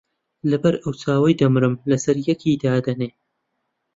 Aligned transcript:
لەبەر 0.51 0.75
ئەو 0.83 0.93
چاوەی 1.01 1.37
دەمرم 1.39 1.73
لەسەر 1.91 2.15
یەکی 2.29 2.59
دادەنێ 2.63 3.09